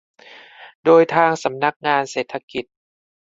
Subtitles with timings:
[0.85, 2.65] โดยทางสำนักงานเศรษฐกิจ